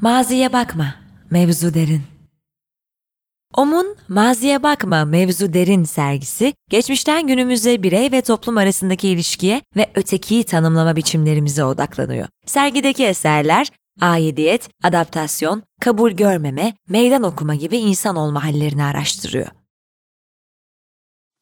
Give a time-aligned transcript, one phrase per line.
[0.00, 0.94] Maziye bakma,
[1.30, 2.02] mevzu derin.
[3.54, 10.44] OM'un Maziye Bakma Mevzu Derin sergisi, geçmişten günümüze birey ve toplum arasındaki ilişkiye ve ötekiyi
[10.44, 12.28] tanımlama biçimlerimize odaklanıyor.
[12.46, 19.48] Sergideki eserler, aidiyet, adaptasyon, kabul görmeme, meydan okuma gibi insan olma hallerini araştırıyor.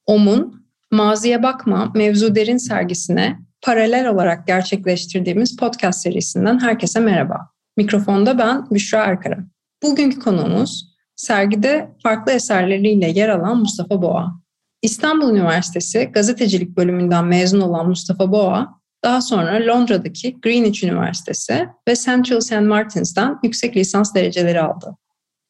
[0.06, 7.57] OM'un Maziye Bakma Mevzu Derin sergisine paralel olarak gerçekleştirdiğimiz podcast serisinden herkese merhaba.
[7.78, 9.38] Mikrofonda ben Büşra Erkara.
[9.82, 14.40] Bugünkü konuğumuz sergide farklı eserleriyle yer alan Mustafa Boğa.
[14.82, 22.40] İstanbul Üniversitesi gazetecilik bölümünden mezun olan Mustafa Boğa, daha sonra Londra'daki Greenwich Üniversitesi ve Central
[22.40, 22.60] St.
[22.60, 24.96] Martins'ten yüksek lisans dereceleri aldı.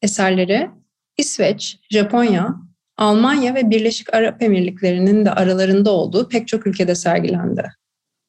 [0.03, 0.71] Eserleri
[1.17, 2.55] İsveç, Japonya,
[2.97, 7.69] Almanya ve Birleşik Arap Emirlikleri'nin de aralarında olduğu pek çok ülkede sergilendi.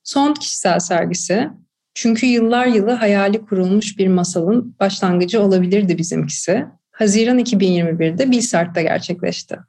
[0.03, 1.49] Son kişisel sergisi
[1.93, 6.65] çünkü yıllar yılı hayali kurulmuş bir masalın başlangıcı olabilirdi bizimkisi.
[6.91, 9.59] Haziran 2021'de Bilsart'ta gerçekleşti.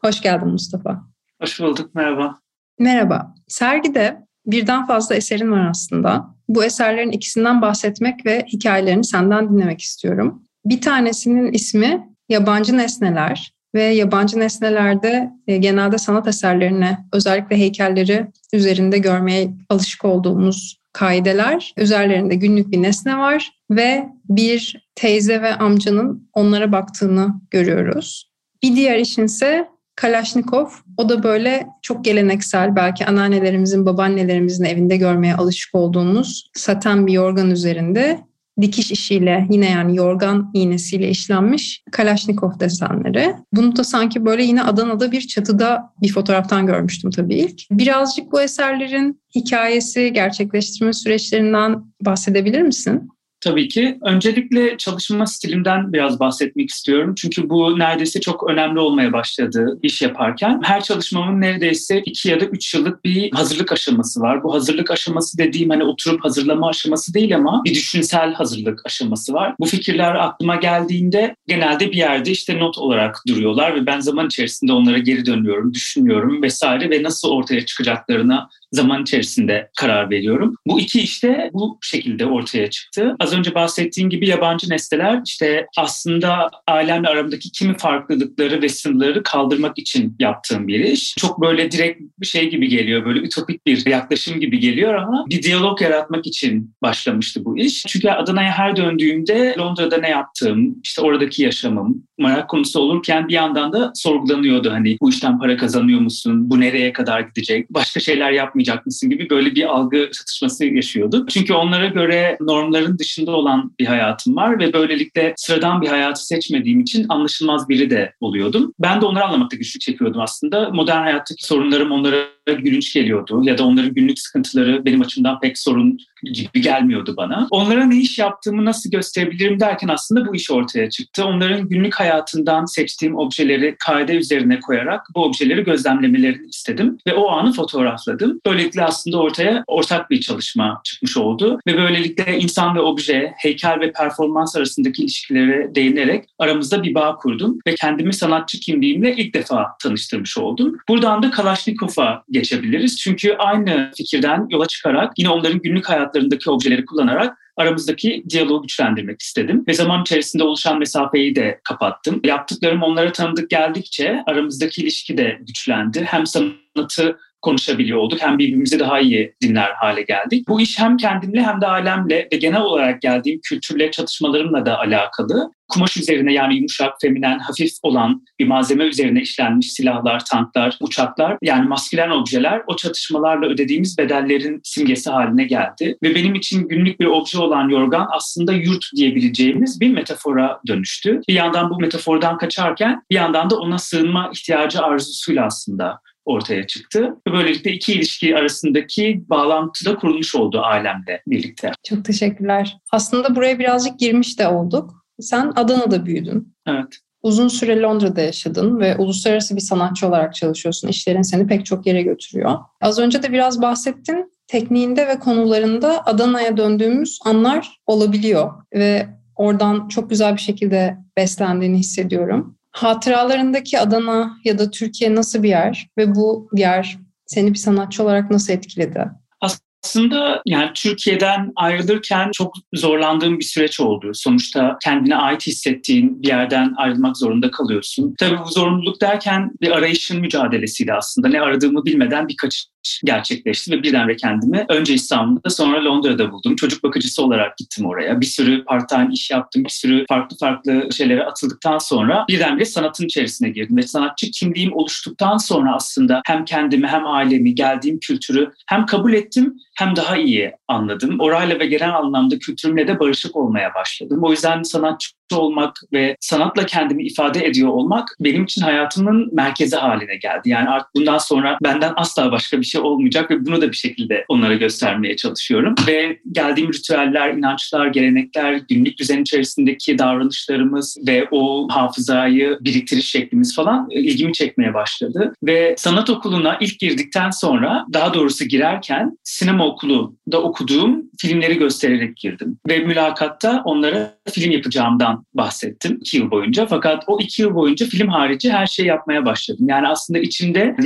[0.00, 1.02] Hoş geldin Mustafa.
[1.42, 2.38] Hoş bulduk, merhaba.
[2.78, 3.34] Merhaba.
[3.48, 6.34] Sergide birden fazla eserin var aslında.
[6.48, 10.42] Bu eserlerin ikisinden bahsetmek ve hikayelerini senden dinlemek istiyorum.
[10.64, 18.98] Bir tanesinin ismi Yabancı Nesneler ve yabancı nesnelerde e, genelde sanat eserlerine, özellikle heykelleri üzerinde
[18.98, 21.74] görmeye alışık olduğumuz kaideler.
[21.76, 28.32] Üzerlerinde günlük bir nesne var ve bir teyze ve amcanın onlara baktığını görüyoruz.
[28.62, 30.66] Bir diğer işin ise Kalashnikov.
[30.96, 37.50] O da böyle çok geleneksel, belki anneannelerimizin, babaannelerimizin evinde görmeye alışık olduğumuz saten bir yorgan
[37.50, 38.20] üzerinde
[38.60, 43.34] dikiş işiyle yine yani yorgan iğnesiyle işlenmiş Kalashnikov desenleri.
[43.52, 47.60] Bunu da sanki böyle yine Adana'da bir çatıda bir fotoğraftan görmüştüm tabii ilk.
[47.70, 53.08] Birazcık bu eserlerin hikayesi, gerçekleştirme süreçlerinden bahsedebilir misin?
[53.40, 53.98] Tabii ki.
[54.02, 57.14] Öncelikle çalışma stilimden biraz bahsetmek istiyorum.
[57.16, 60.60] Çünkü bu neredeyse çok önemli olmaya başladı iş yaparken.
[60.64, 64.42] Her çalışmamın neredeyse iki ya da üç yıllık bir hazırlık aşaması var.
[64.42, 69.54] Bu hazırlık aşaması dediğim hani oturup hazırlama aşaması değil ama bir düşünsel hazırlık aşaması var.
[69.60, 74.72] Bu fikirler aklıma geldiğinde genelde bir yerde işte not olarak duruyorlar ve ben zaman içerisinde
[74.72, 80.54] onlara geri dönüyorum, düşünüyorum vesaire ve nasıl ortaya çıkacaklarına zaman içerisinde karar veriyorum.
[80.66, 83.16] Bu iki işte bu şekilde ortaya çıktı.
[83.32, 90.16] Önce bahsettiğim gibi yabancı nesneler işte aslında ailemle aramdaki kimi farklılıkları ve sınırları kaldırmak için
[90.18, 91.14] yaptığım bir iş.
[91.18, 95.42] Çok böyle direkt bir şey gibi geliyor, böyle ütopik bir yaklaşım gibi geliyor ama bir
[95.42, 97.82] diyalog yaratmak için başlamıştı bu iş.
[97.86, 103.72] Çünkü Adana'ya her döndüğümde Londra'da ne yaptığım, işte oradaki yaşamım, merak konusu olurken bir yandan
[103.72, 104.70] da sorgulanıyordu.
[104.70, 106.50] Hani bu işten para kazanıyor musun?
[106.50, 107.70] Bu nereye kadar gidecek?
[107.70, 111.30] Başka şeyler yapmayacak mısın gibi böyle bir algı çatışması yaşıyorduk.
[111.30, 116.80] Çünkü onlara göre normların dışında olan bir hayatım var ve böylelikle sıradan bir hayatı seçmediğim
[116.80, 118.72] için anlaşılmaz biri de oluyordum.
[118.78, 120.70] Ben de onları anlamakta güçlük çekiyordum aslında.
[120.70, 125.98] Modern hayattaki sorunlarım onlara gülünç geliyordu ya da onların günlük sıkıntıları benim açımdan pek sorun
[126.22, 127.46] gibi gelmiyordu bana.
[127.50, 131.24] Onlara ne iş yaptığımı nasıl gösterebilirim derken aslında bu iş ortaya çıktı.
[131.24, 137.52] Onların günlük hayatından seçtiğim objeleri kaide üzerine koyarak bu objeleri gözlemlemelerini istedim ve o anı
[137.52, 138.40] fotoğrafladım.
[138.46, 143.92] Böylelikle aslında ortaya ortak bir çalışma çıkmış oldu ve böylelikle insan ve obje, heykel ve
[143.92, 150.38] performans arasındaki ilişkilere değinerek aramızda bir bağ kurdum ve kendimi sanatçı kimliğimle ilk defa tanıştırmış
[150.38, 150.76] oldum.
[150.88, 153.00] Buradan da Kalashnikov'a geçebiliriz.
[153.00, 159.64] Çünkü aynı fikirden yola çıkarak yine onların günlük hayatlarındaki objeleri kullanarak aramızdaki diyaloğu güçlendirmek istedim.
[159.68, 162.20] Ve zaman içerisinde oluşan mesafeyi de kapattım.
[162.24, 166.04] Yaptıklarım onlara tanıdık geldikçe aramızdaki ilişki de güçlendi.
[166.04, 168.22] Hem sanatı konuşabiliyor olduk.
[168.22, 170.48] Hem birbirimizi daha iyi dinler hale geldik.
[170.48, 175.50] Bu iş hem kendimle hem de ailemle ve genel olarak geldiğim kültürle çatışmalarımla da alakalı.
[175.68, 181.68] Kumaş üzerine yani yumuşak, feminen, hafif olan bir malzeme üzerine işlenmiş silahlar, tanklar, uçaklar yani
[181.68, 185.96] maskülen objeler o çatışmalarla ödediğimiz bedellerin simgesi haline geldi.
[186.02, 191.20] Ve benim için günlük bir obje olan yorgan aslında yurt diyebileceğimiz bir metafora dönüştü.
[191.28, 197.14] Bir yandan bu metafordan kaçarken bir yandan da ona sığınma ihtiyacı arzusuyla aslında ortaya çıktı.
[197.32, 201.72] Böylelikle iki ilişki arasındaki bağlantı da kurulmuş oldu ailemle birlikte.
[201.88, 202.76] Çok teşekkürler.
[202.92, 205.04] Aslında buraya birazcık girmiş de olduk.
[205.20, 206.54] Sen Adana'da büyüdün.
[206.66, 206.98] Evet.
[207.22, 210.88] Uzun süre Londra'da yaşadın ve uluslararası bir sanatçı olarak çalışıyorsun.
[210.88, 212.58] İşlerin seni pek çok yere götürüyor.
[212.80, 214.32] Az önce de biraz bahsettin.
[214.46, 222.57] Tekniğinde ve konularında Adana'ya döndüğümüz anlar olabiliyor ve oradan çok güzel bir şekilde beslendiğini hissediyorum.
[222.78, 228.30] Hatıralarındaki Adana ya da Türkiye nasıl bir yer ve bu yer seni bir sanatçı olarak
[228.30, 229.04] nasıl etkiledi?
[229.40, 234.10] Aslında yani Türkiye'den ayrılırken çok zorlandığım bir süreç oldu.
[234.14, 238.14] Sonuçta kendine ait hissettiğin bir yerden ayrılmak zorunda kalıyorsun.
[238.18, 241.28] Tabii bu zorunluluk derken bir arayışın mücadelesiyle aslında.
[241.28, 242.66] Ne aradığımı bilmeden bir kaçış
[243.04, 246.56] gerçekleşti ve birdenbire kendimi önce İstanbul'da sonra Londra'da buldum.
[246.56, 248.20] Çocuk bakıcısı olarak gittim oraya.
[248.20, 249.64] Bir sürü part-time iş yaptım.
[249.64, 253.76] Bir sürü farklı farklı şeylere atıldıktan sonra birdenbire sanatın içerisine girdim.
[253.76, 259.54] Ve sanatçı kimliğim oluştuktan sonra aslında hem kendimi hem ailemi, geldiğim kültürü hem kabul ettim
[259.78, 261.16] hem daha iyi anladım.
[261.20, 264.20] Orayla ve genel anlamda kültürümle de barışık olmaya başladım.
[264.22, 270.16] O yüzden sanatçı olmak ve sanatla kendimi ifade ediyor olmak benim için hayatımın merkezi haline
[270.16, 270.48] geldi.
[270.48, 274.24] Yani artık bundan sonra benden asla başka bir şey olmayacak ve bunu da bir şekilde
[274.28, 275.74] onlara göstermeye çalışıyorum.
[275.86, 283.88] Ve geldiğim ritüeller, inançlar, gelenekler, günlük düzen içerisindeki davranışlarımız ve o hafızayı biriktiriş şeklimiz falan
[283.90, 285.32] ilgimi çekmeye başladı.
[285.42, 292.58] Ve sanat okuluna ilk girdikten sonra, daha doğrusu girerken sinema okulunda okuduğum filmleri göstererek girdim.
[292.68, 296.66] Ve mülakatta onlara film yapacağımdan bahsettim iki yıl boyunca.
[296.66, 299.66] Fakat o iki yıl boyunca film harici her şeyi yapmaya başladım.
[299.68, 300.76] Yani aslında içinde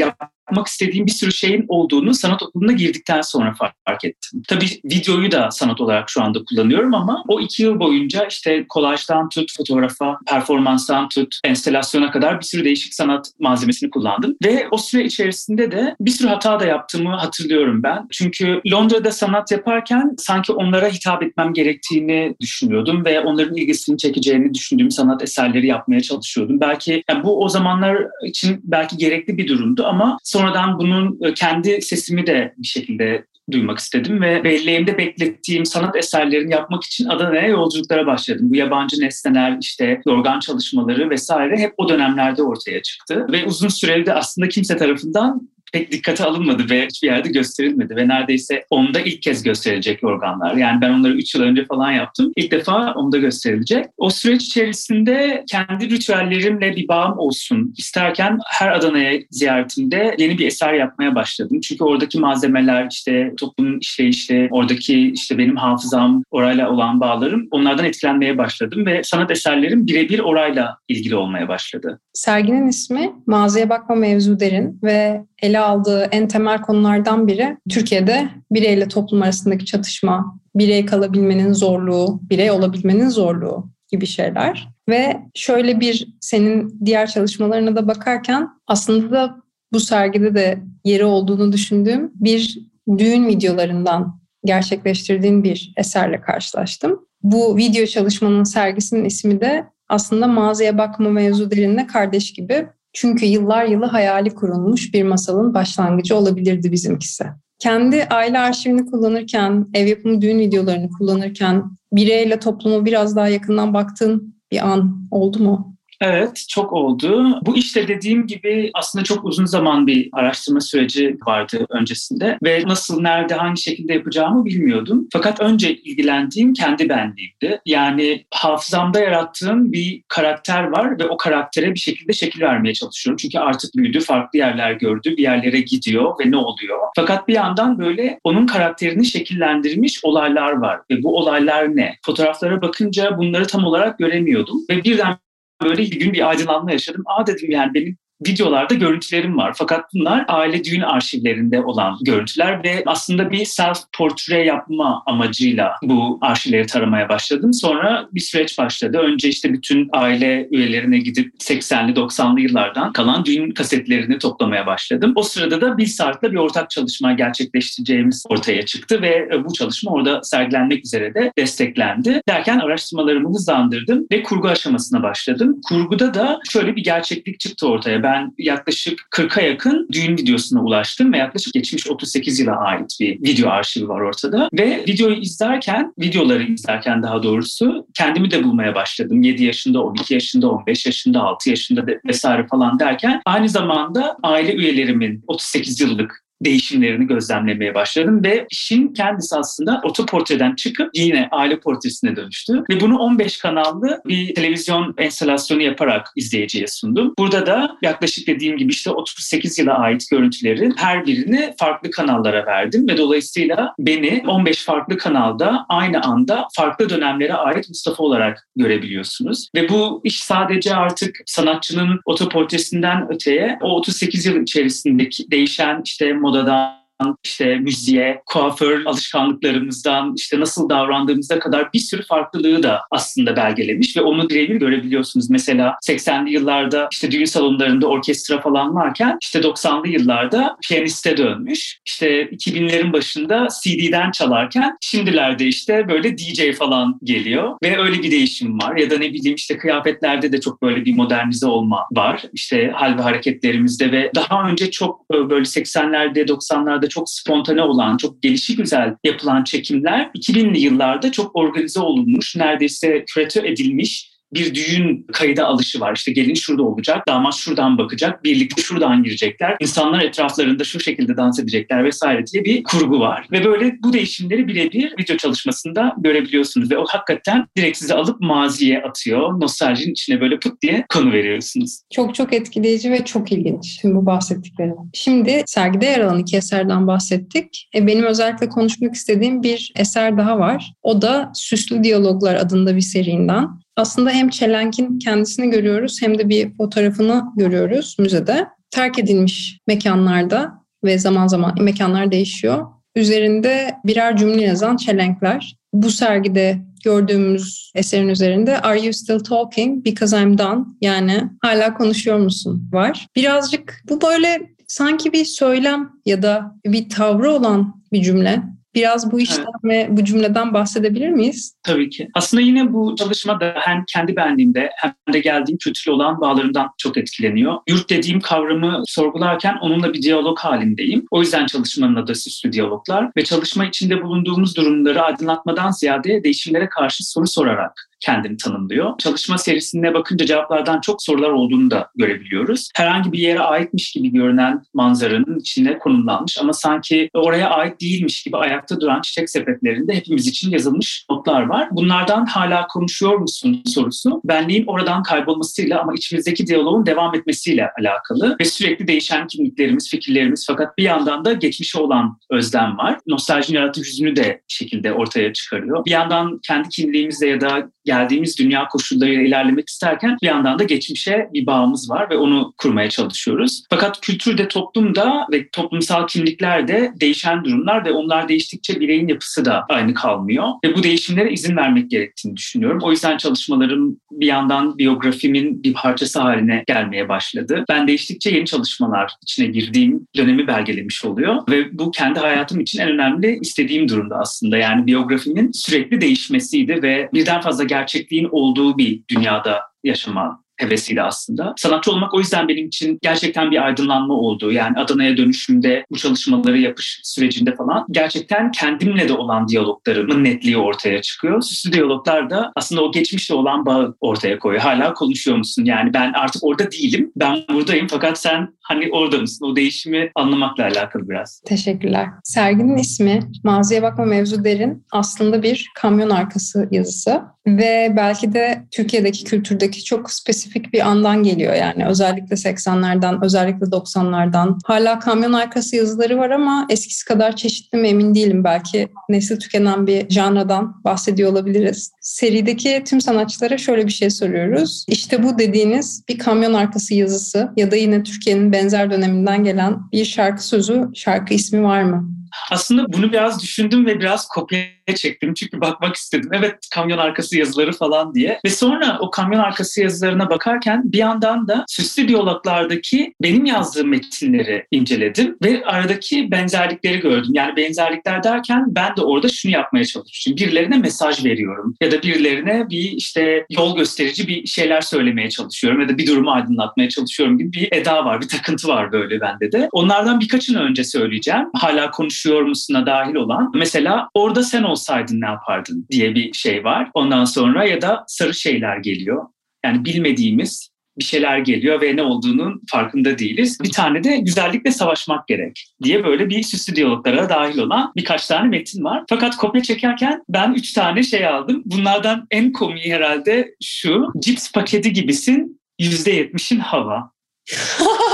[0.50, 3.54] yapmak istediğim bir sürü şeyin olduğunu sanat okuluna girdikten sonra
[3.86, 4.42] fark ettim.
[4.48, 9.28] Tabii videoyu da sanat olarak şu anda kullanıyorum ama o iki yıl boyunca işte kolajdan
[9.28, 14.36] tut, fotoğrafa, performanstan tut, enstelasyona kadar bir sürü değişik sanat malzemesini kullandım.
[14.44, 18.06] Ve o süre içerisinde de bir sürü hata da yaptığımı hatırlıyorum ben.
[18.12, 24.90] Çünkü Londra'da sanat yaparken sanki onlara hitap etmem gerektiğini düşünüyordum ve onların ilgisini çekeceğini düşündüğüm
[24.90, 26.60] sanat eserleri yapmaya çalışıyordum.
[26.60, 31.82] Belki yani bu o zamanlar için belki gerekli bir durumdu ama sonradan bunun e, kendi
[31.82, 38.06] sesimi de bir şekilde duymak istedim ve belleğimde beklettiğim sanat eserlerini yapmak için Adana'ya yolculuklara
[38.06, 38.50] başladım.
[38.50, 43.26] Bu yabancı nesneler, işte organ çalışmaları vesaire hep o dönemlerde ortaya çıktı.
[43.32, 48.08] Ve uzun süreli de aslında kimse tarafından pek dikkate alınmadı ve hiçbir yerde gösterilmedi ve
[48.08, 50.56] neredeyse onda ilk kez gösterilecek organlar.
[50.56, 52.32] Yani ben onları 3 yıl önce falan yaptım.
[52.36, 53.86] İlk defa onda gösterilecek.
[53.96, 60.74] O süreç içerisinde kendi ritüellerimle bir bağım olsun isterken her Adana'ya ziyaretimde yeni bir eser
[60.74, 61.60] yapmaya başladım.
[61.60, 68.38] Çünkü oradaki malzemeler, işte toplumun işleyişi, oradaki işte benim hafızam, orayla olan bağlarım onlardan etkilenmeye
[68.38, 72.00] başladım ve sanat eserlerim birebir orayla ilgili olmaya başladı.
[72.12, 78.88] Serginin ismi Maziye Bakma Mevzu Derin ve ele aldığı en temel konulardan biri Türkiye'de bireyle
[78.88, 84.68] toplum arasındaki çatışma, birey kalabilmenin zorluğu, birey olabilmenin zorluğu gibi şeyler.
[84.88, 89.36] Ve şöyle bir senin diğer çalışmalarına da bakarken aslında da
[89.72, 92.58] bu sergide de yeri olduğunu düşündüğüm bir
[92.98, 97.00] düğün videolarından gerçekleştirdiğin bir eserle karşılaştım.
[97.22, 103.64] Bu video çalışmanın sergisinin ismi de aslında maziye bakma mevzu derinle kardeş gibi çünkü yıllar
[103.64, 107.24] yılı hayali kurulmuş bir masalın başlangıcı olabilirdi bizimkisi.
[107.58, 114.34] Kendi aile arşivini kullanırken, ev yapımı düğün videolarını kullanırken bireyle toplumu biraz daha yakından baktığın
[114.52, 115.71] bir an oldu mu?
[116.04, 117.38] Evet, çok oldu.
[117.46, 123.00] Bu işte dediğim gibi aslında çok uzun zaman bir araştırma süreci vardı öncesinde ve nasıl,
[123.00, 125.08] nerede, hangi şekilde yapacağımı bilmiyordum.
[125.12, 127.60] Fakat önce ilgilendiğim kendi benliğimdi.
[127.66, 133.16] Yani hafızamda yarattığım bir karakter var ve o karaktere bir şekilde şekil vermeye çalışıyorum.
[133.16, 136.78] Çünkü artık büyüdü, farklı yerler gördü, bir yerlere gidiyor ve ne oluyor?
[136.96, 141.96] Fakat bir yandan böyle onun karakterini şekillendirmiş olaylar var ve bu olaylar ne?
[142.06, 145.16] Fotoğraflara bakınca bunları tam olarak göremiyordum ve birden
[145.64, 147.02] böyle bir gün bir aydınlanma yaşadım.
[147.06, 147.98] Aa dedim yani benim
[148.28, 149.52] videolarda görüntülerim var.
[149.56, 156.18] Fakat bunlar aile düğün arşivlerinde olan görüntüler ve aslında bir self portre yapma amacıyla bu
[156.20, 157.54] arşivleri taramaya başladım.
[157.54, 158.98] Sonra bir süreç başladı.
[158.98, 165.12] Önce işte bütün aile üyelerine gidip 80'li 90'lı yıllardan kalan düğün kasetlerini toplamaya başladım.
[165.16, 170.22] O sırada da bir saatle bir ortak çalışma gerçekleştireceğimiz ortaya çıktı ve bu çalışma orada
[170.22, 172.20] sergilenmek üzere de desteklendi.
[172.28, 175.60] Derken araştırmalarımı hızlandırdım ve kurgu aşamasına başladım.
[175.68, 178.02] Kurguda da şöyle bir gerçeklik çıktı ortaya.
[178.02, 183.22] Ben ben yaklaşık 40'a yakın düğün videosuna ulaştım ve yaklaşık geçmiş 38 yıla ait bir
[183.22, 184.48] video arşivi var ortada.
[184.52, 189.22] Ve videoyu izlerken, videoları izlerken daha doğrusu kendimi de bulmaya başladım.
[189.22, 195.24] 7 yaşında, 12 yaşında, 15 yaşında, 6 yaşında vesaire falan derken aynı zamanda aile üyelerimin
[195.26, 202.64] 38 yıllık değişimlerini gözlemlemeye başladım ve işin kendisi aslında otoportreden çıkıp yine aile portresine dönüştü.
[202.70, 207.14] Ve bunu 15 kanallı bir televizyon enstalasyonu yaparak izleyiciye sundum.
[207.18, 212.88] Burada da yaklaşık dediğim gibi işte 38 yıla ait görüntülerin her birini farklı kanallara verdim
[212.88, 219.48] ve dolayısıyla beni 15 farklı kanalda aynı anda farklı dönemlere ait Mustafa olarak görebiliyorsunuz.
[219.54, 226.81] Ve bu iş sadece artık sanatçının otoportresinden öteye o 38 yıl içerisindeki değişen işte 不知。
[227.24, 234.28] İşte müziğe, kuaför alışkanlıklarımızdan işte nasıl davrandığımıza kadar bir sürü farklılığı da aslında belgelemiş ve onu
[234.28, 235.30] birebir görebiliyorsunuz.
[235.30, 241.78] Mesela 80'li yıllarda işte düğün salonlarında orkestra falan varken işte 90'lı yıllarda piyaniste dönmüş.
[241.86, 248.58] İşte 2000'lerin başında CD'den çalarken şimdilerde işte böyle DJ falan geliyor ve öyle bir değişim
[248.58, 248.76] var.
[248.76, 252.22] Ya da ne bileyim işte kıyafetlerde de çok böyle bir modernize olma var.
[252.32, 257.96] İşte hal ve hareketlerimizde ve daha önce çok e, böyle 80'lerde 90'larda çok spontane olan,
[257.96, 265.06] çok gelişi güzel yapılan çekimler 2000'li yıllarda çok organize olunmuş, neredeyse küratör edilmiş bir düğün
[265.12, 265.96] kayıda alışı var.
[265.96, 269.56] İşte gelin şurada olacak, damat şuradan bakacak, birlikte şuradan girecekler.
[269.60, 273.26] İnsanlar etraflarında şu şekilde dans edecekler vesaire diye bir kurgu var.
[273.32, 276.70] Ve böyle bu değişimleri birebir video çalışmasında görebiliyorsunuz.
[276.70, 279.40] Ve o hakikaten direkt sizi alıp maziye atıyor.
[279.40, 281.80] Nostaljinin içine böyle pıt diye konu veriyorsunuz.
[281.90, 284.74] Çok çok etkileyici ve çok ilginç tüm bu bahsettiklerim.
[284.94, 287.68] Şimdi sergide yer alan iki eserden bahsettik.
[287.74, 290.72] E, benim özellikle konuşmak istediğim bir eser daha var.
[290.82, 293.48] O da Süslü Diyaloglar adında bir serinden.
[293.76, 298.46] Aslında hem Çelenk'in kendisini görüyoruz hem de bir fotoğrafını görüyoruz müzede.
[298.70, 300.52] Terk edilmiş mekanlarda
[300.84, 302.66] ve zaman zaman mekanlar değişiyor.
[302.96, 305.56] Üzerinde birer cümle yazan çelenkler.
[305.72, 310.64] Bu sergide gördüğümüz eserin üzerinde Are you still talking because I'm done?
[310.80, 313.06] Yani hala konuşuyor musun var.
[313.16, 318.42] Birazcık bu böyle sanki bir söylem ya da bir tavrı olan bir cümle.
[318.74, 319.90] Biraz bu işten evet.
[319.90, 321.56] ve bu cümleden bahsedebilir miyiz?
[321.62, 322.08] Tabii ki.
[322.14, 326.96] Aslında yine bu çalışma da hem kendi benliğimde hem de geldiğim kültürle olan bağlarımdan çok
[326.96, 327.58] etkileniyor.
[327.68, 331.06] Yurt dediğim kavramı sorgularken onunla bir diyalog halindeyim.
[331.10, 337.10] O yüzden çalışmanın adı Süslü Diyaloglar ve çalışma içinde bulunduğumuz durumları aydınlatmadan ziyade değişimlere karşı
[337.10, 338.98] soru sorarak kendini tanımlıyor.
[338.98, 342.68] Çalışma serisine bakınca cevaplardan çok sorular olduğunu da görebiliyoruz.
[342.76, 348.36] Herhangi bir yere aitmiş gibi görünen manzaranın içine konumlanmış ama sanki oraya ait değilmiş gibi
[348.36, 351.68] ayakta duran çiçek sepetlerinde hepimiz için yazılmış notlar var.
[351.70, 358.44] Bunlardan hala konuşuyor musun sorusu benliğin oradan kaybolmasıyla ama içimizdeki diyaloğun devam etmesiyle alakalı ve
[358.44, 362.98] sürekli değişen kimliklerimiz, fikirlerimiz fakat bir yandan da geçmişe olan özlem var.
[363.06, 365.84] Nostaljinin yarattığı hüznü de bir şekilde ortaya çıkarıyor.
[365.84, 371.28] Bir yandan kendi kimliğimizle ya da geldiğimiz dünya koşullarıyla ilerlemek isterken bir yandan da geçmişe
[371.34, 373.64] bir bağımız var ve onu kurmaya çalışıyoruz.
[373.70, 379.94] Fakat kültürde, toplumda ve toplumsal kimliklerde değişen durumlar ve onlar değiştikçe bireyin yapısı da aynı
[379.94, 380.48] kalmıyor.
[380.64, 382.78] Ve bu değişimlere izin vermek gerektiğini düşünüyorum.
[382.82, 387.64] O yüzden çalışmalarım bir yandan biyografimin bir parçası haline gelmeye başladı.
[387.68, 391.36] Ben değiştikçe yeni çalışmalar içine girdiğim dönemi belgelemiş oluyor.
[391.50, 394.56] Ve bu kendi hayatım için en önemli istediğim durumda aslında.
[394.56, 401.54] Yani biyografimin sürekli değişmesiydi ve birden fazla gerçekliğin olduğu bir dünyada yaşama hevesiyle aslında.
[401.56, 404.52] Sanatçı olmak o yüzden benim için gerçekten bir aydınlanma oldu.
[404.52, 411.02] Yani Adana'ya dönüşümde bu çalışmaları yapış sürecinde falan gerçekten kendimle de olan diyaloglarımın netliği ortaya
[411.02, 411.42] çıkıyor.
[411.42, 414.62] Süslü diyaloglar da aslında o geçmişle olan bağı ortaya koyuyor.
[414.62, 415.64] Hala konuşuyor musun?
[415.64, 417.12] Yani ben artık orada değilim.
[417.16, 419.46] Ben buradayım fakat sen hani orada mısın?
[419.46, 421.42] O değişimi anlamakla alakalı biraz.
[421.46, 422.08] Teşekkürler.
[422.24, 429.24] Serginin ismi Maziye Bakma Mevzu Derin aslında bir kamyon arkası yazısı ve belki de Türkiye'deki
[429.24, 436.18] kültürdeki çok spesifik bir andan geliyor yani özellikle 80'lerden özellikle 90'lardan hala kamyon arkası yazıları
[436.18, 441.92] var ama eskisi kadar çeşitli mi emin değilim belki nesli tükenen bir janradan bahsediyor olabiliriz.
[442.00, 444.84] Serideki tüm sanatçılara şöyle bir şey soruyoruz.
[444.88, 450.04] İşte bu dediğiniz bir kamyon arkası yazısı ya da yine Türkiye'nin benzer döneminden gelen bir
[450.04, 452.21] şarkı sözü, şarkı ismi var mı?
[452.50, 454.64] Aslında bunu biraz düşündüm ve biraz kopya
[454.96, 455.34] çektim.
[455.34, 456.30] Çünkü bakmak istedim.
[456.32, 458.40] Evet kamyon arkası yazıları falan diye.
[458.44, 464.66] Ve sonra o kamyon arkası yazılarına bakarken bir yandan da süslü diyaloglardaki benim yazdığım metinleri
[464.70, 465.36] inceledim.
[465.44, 467.30] Ve aradaki benzerlikleri gördüm.
[467.32, 470.46] Yani benzerlikler derken ben de orada şunu yapmaya çalışıyorum.
[470.46, 471.74] Birilerine mesaj veriyorum.
[471.80, 475.80] Ya da birilerine bir işte yol gösterici bir şeyler söylemeye çalışıyorum.
[475.80, 478.20] Ya da bir durumu aydınlatmaya çalışıyorum gibi bir eda var.
[478.20, 479.68] Bir takıntı var böyle bende de.
[479.72, 481.44] Onlardan birkaçını önce söyleyeceğim.
[481.54, 481.90] Hala
[482.22, 483.52] konuşuyor musuna dahil olan.
[483.54, 486.90] Mesela orada sen olsaydın ne yapardın diye bir şey var.
[486.94, 489.26] Ondan sonra ya da sarı şeyler geliyor.
[489.64, 493.58] Yani bilmediğimiz bir şeyler geliyor ve ne olduğunun farkında değiliz.
[493.62, 498.48] Bir tane de güzellikle savaşmak gerek diye böyle bir süslü diyaloglara dahil olan birkaç tane
[498.48, 499.04] metin var.
[499.08, 501.62] Fakat kopya çekerken ben üç tane şey aldım.
[501.64, 504.06] Bunlardan en komiği herhalde şu.
[504.18, 507.12] Cips paketi gibisin %70'in hava.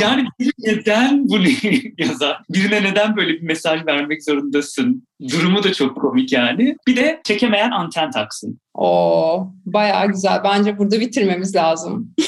[0.00, 0.24] yani
[0.58, 1.46] neden bunu
[1.98, 2.42] yazar?
[2.50, 5.06] Birine neden böyle bir mesaj vermek zorundasın?
[5.32, 6.76] Durumu da çok komik yani.
[6.86, 8.60] Bir de çekemeyen anten taksın.
[8.74, 10.40] Oo, bayağı güzel.
[10.44, 12.14] Bence burada bitirmemiz lazım.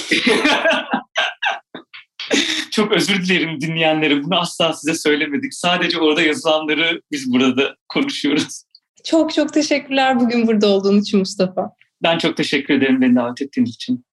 [2.71, 4.23] Çok özür dilerim dinleyenlere.
[4.23, 5.55] Bunu asla size söylemedik.
[5.55, 8.65] Sadece orada yazılanları biz burada konuşuyoruz.
[9.05, 11.71] Çok çok teşekkürler bugün burada olduğun için Mustafa.
[12.03, 14.05] Ben çok teşekkür ederim beni davet ettiğiniz için.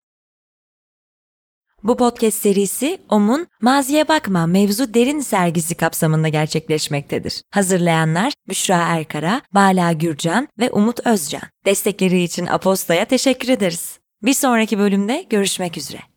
[1.82, 7.42] Bu podcast serisi OM'un Maziye Bakma Mevzu Derin sergisi kapsamında gerçekleşmektedir.
[7.50, 11.42] Hazırlayanlar Büşra Erkara, Bala Gürcan ve Umut Özcan.
[11.64, 13.98] Destekleri için Aposta'ya teşekkür ederiz.
[14.22, 16.07] Bir sonraki bölümde görüşmek üzere.